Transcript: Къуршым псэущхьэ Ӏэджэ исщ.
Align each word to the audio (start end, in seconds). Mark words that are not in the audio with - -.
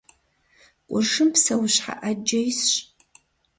Къуршым 0.87 1.29
псэущхьэ 1.33 1.93
Ӏэджэ 1.99 2.39
исщ. 2.49 2.71